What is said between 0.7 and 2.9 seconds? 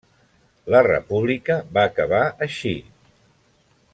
La república va acabar així.